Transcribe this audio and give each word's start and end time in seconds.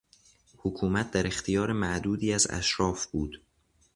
حکومت 0.57 1.11
در 1.11 1.27
اختیار 1.27 1.73
معدودی 1.73 2.33
از 2.33 2.47
اشراف 2.49 3.05
بود. 3.05 3.41